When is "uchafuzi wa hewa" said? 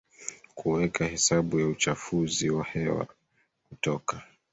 1.67-3.07